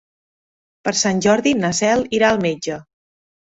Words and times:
Per 0.87 0.93
Sant 1.01 1.19
Jordi 1.25 1.53
na 1.65 1.71
Cel 1.81 2.03
irà 2.21 2.33
al 2.33 2.41
metge. 2.47 2.81